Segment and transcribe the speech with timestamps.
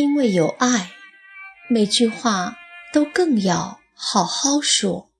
[0.00, 0.92] 因为有爱，
[1.68, 2.56] 每句话
[2.90, 5.10] 都更要好好说。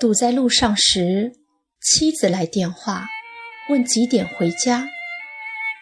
[0.00, 1.34] 堵在路上时，
[1.78, 3.06] 妻子来电话，
[3.68, 4.88] 问几点回家，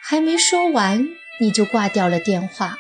[0.03, 1.07] 还没说完，
[1.39, 2.77] 你就挂掉了电话。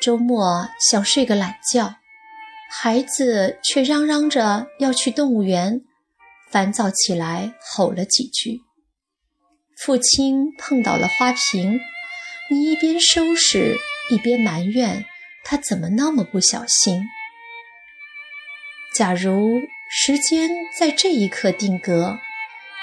[0.00, 1.94] 周末想睡个懒觉，
[2.68, 5.82] 孩子却嚷嚷着要去动物园，
[6.50, 8.65] 烦躁起来吼了几句。
[9.76, 11.80] 父亲碰倒了花瓶，
[12.50, 13.76] 你一边收拾
[14.10, 15.04] 一边埋怨
[15.44, 17.04] 他怎么那么不小心。
[18.94, 22.18] 假如时间在这一刻定格，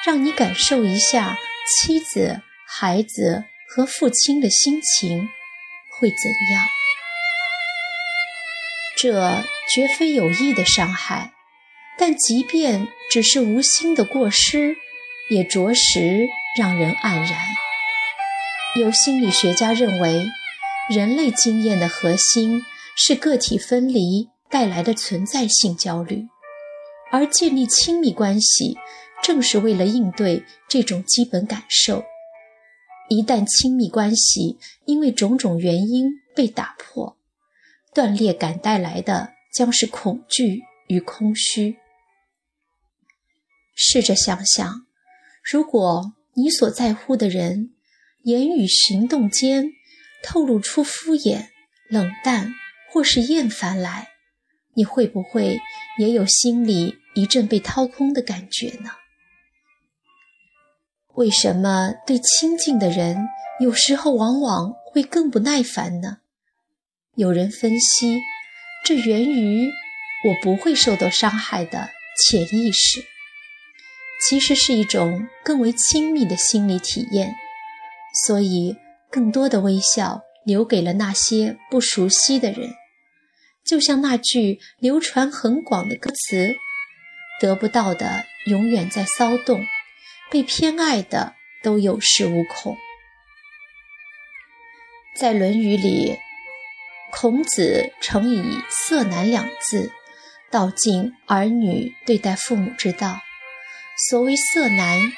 [0.06, 1.38] 让你感受一下
[1.68, 5.28] 妻子、孩子和父亲的心情，
[5.90, 6.68] 会怎样？
[8.96, 11.34] 这绝非有意的伤害，
[11.98, 14.78] 但即便只是无心的过失，
[15.30, 16.28] 也着实。
[16.56, 17.32] 让人黯然。
[18.80, 20.24] 有心理学家认为，
[20.88, 22.64] 人类经验的核心
[22.96, 26.28] 是个体分离带来的存在性焦虑，
[27.12, 28.78] 而建立亲密关系
[29.24, 32.04] 正是为了应对这种基本感受。
[33.10, 37.18] 一旦亲密关系因为种种原因被打破，
[37.96, 41.78] 断裂感带来的将是恐惧与空虚。
[43.76, 44.83] 试着想想，
[45.44, 46.14] 如果。
[46.36, 47.76] 你所在乎的人，
[48.24, 49.68] 言语行动间
[50.24, 51.50] 透露出敷衍、
[51.88, 52.56] 冷淡
[52.90, 54.08] 或是厌烦来，
[54.74, 55.60] 你会不会
[56.00, 58.94] 也有心里一阵被掏空的感觉呢？
[61.14, 63.16] 为什么对亲近的人，
[63.60, 66.18] 有时候往往会更不耐烦呢？
[67.14, 68.20] 有人分析，
[68.84, 71.92] 这源于我不会受到伤害的
[72.26, 73.13] 潜意识。
[74.28, 77.36] 其实是一种更为亲密的心理体验，
[78.26, 78.78] 所以
[79.12, 82.74] 更多的微笑留给了那些不熟悉的人。
[83.66, 86.56] 就像那句流传很广的歌词
[87.40, 89.66] ：“得不到的永远在骚动，
[90.30, 92.78] 被偏爱的都有恃无恐。”
[95.16, 96.18] 在《论语》里，
[97.12, 99.92] 孔子曾以“色难”两字
[100.50, 103.20] 道尽儿女对待父母之道。
[104.10, 105.14] 所谓色难，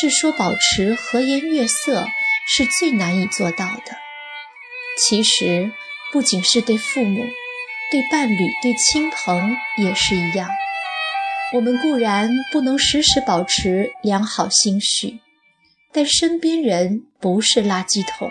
[0.00, 2.06] 是说保持和颜悦色
[2.46, 3.96] 是最难以做到的。
[4.96, 5.70] 其实，
[6.10, 7.26] 不仅是对父母、
[7.90, 10.48] 对伴侣、对亲朋也是一样。
[11.52, 15.20] 我们固然不能时时保持良好心绪，
[15.92, 18.30] 但身边人不是垃圾桶，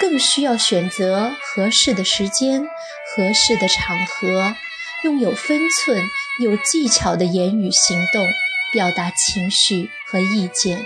[0.00, 2.62] 更需要选择合适的时间、
[3.14, 4.54] 合适的场合，
[5.04, 6.02] 用有分寸、
[6.40, 8.26] 有技巧的言语行动。
[8.72, 10.82] 表达情绪和意见，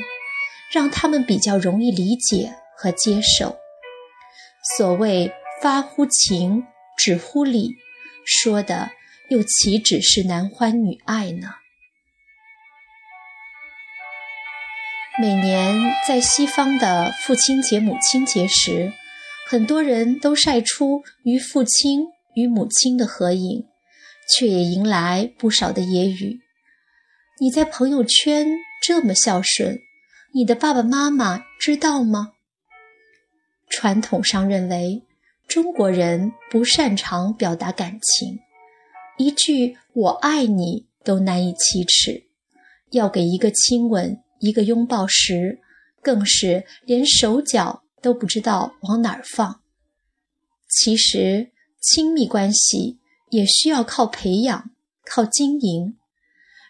[0.73, 3.57] 让他们比较容易理解和接受。
[4.77, 5.33] 所谓
[5.63, 6.65] “发乎情，
[6.99, 7.77] 止乎礼”，
[8.27, 8.91] 说的
[9.31, 11.55] 又岂止是男欢女爱呢？
[15.19, 18.93] 每年在西方的父亲节、母亲节时，
[19.49, 23.65] 很多人都晒出与父亲与母亲的合影，
[24.29, 26.41] 却也迎来不少的揶揄。
[27.39, 28.47] 你在朋友圈
[28.83, 29.79] 这么孝顺，
[30.33, 32.33] 你的爸爸妈妈知道吗？
[33.69, 35.03] 传统上认为
[35.47, 38.39] 中国人不擅长表达感情，
[39.19, 42.25] 一句“我爱你”都难以启齿，
[42.93, 45.61] 要给一个亲吻、一个拥抱时，
[46.01, 49.61] 更是连手脚都不知道往哪儿放。
[50.71, 51.51] 其实，
[51.83, 52.99] 亲密关系
[53.29, 54.71] 也需要靠培养、
[55.05, 55.99] 靠经营。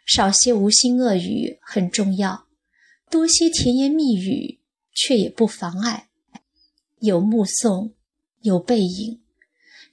[0.06, 2.46] 少些无心恶语很重要，
[3.10, 4.60] 多些甜言蜜语
[4.94, 6.08] 却也不妨碍。
[7.00, 7.92] 有目送，
[8.40, 9.20] 有背影，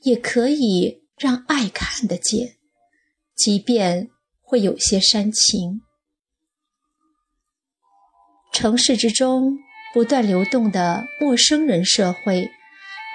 [0.04, 2.58] 也可以让爱看得见，
[3.36, 5.82] 即便会有些煽情。
[8.54, 9.58] 城市之中
[9.96, 12.52] 不断流动的陌生人社会，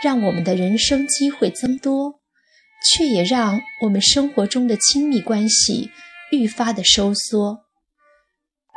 [0.03, 2.21] 让我们的人生机会增多，
[2.85, 5.91] 却也让我们生活中的亲密关系。
[6.31, 7.65] 愈发的收缩。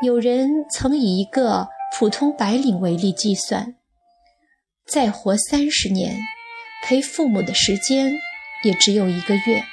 [0.04, 3.76] 有人曾以一个普通白领为例计算，
[4.86, 6.18] 再活三十年，
[6.84, 8.14] 陪父母的时间
[8.64, 9.64] 也只有一个月。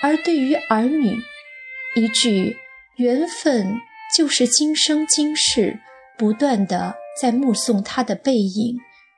[0.00, 1.18] 而对于儿女，
[1.96, 2.56] 一句
[2.98, 3.80] “缘分
[4.16, 5.80] 就是今生今世”，
[6.18, 8.76] 不断的在目送他的背影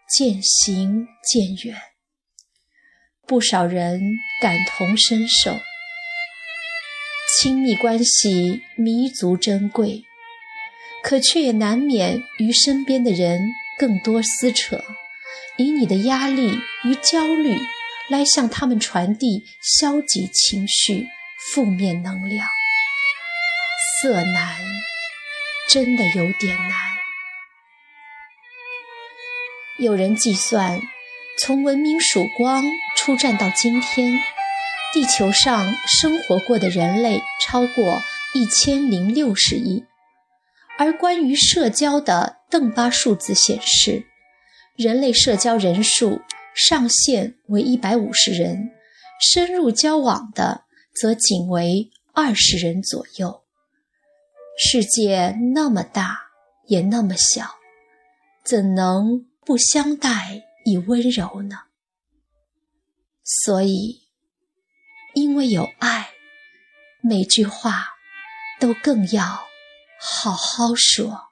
[0.09, 1.77] 渐行渐远，
[3.27, 4.00] 不少人
[4.41, 5.53] 感同身受。
[7.36, 10.04] 亲密关系弥足珍贵，
[11.02, 13.40] 可却也难免与身边的人
[13.78, 14.84] 更多撕扯，
[15.56, 17.58] 以你的压力与焦虑
[18.08, 21.08] 来向他们传递消极情绪、
[21.52, 22.46] 负面能量。
[24.00, 24.56] 色难，
[25.69, 26.94] 真的有点难。
[29.78, 30.81] 有人计算，
[31.38, 32.64] 从文明曙光
[32.96, 34.20] 出战到今天，
[34.94, 38.00] 地球上生活过的人类超过
[38.32, 39.85] 一千零六十亿。
[40.79, 44.06] 而关于社交的邓巴数字显示，
[44.76, 46.20] 人类社交人数
[46.55, 48.70] 上限为一百五十人，
[49.20, 50.62] 深入交往的
[50.94, 53.43] 则仅为二十人左右。
[54.56, 56.20] 世界那么大，
[56.69, 57.56] 也那么小，
[58.44, 61.62] 怎能不相待以温柔呢？
[63.25, 64.04] 所以，
[65.14, 66.11] 因为有爱，
[67.00, 67.94] 每句话
[68.61, 69.46] 都更要。
[70.00, 71.24] 好好说。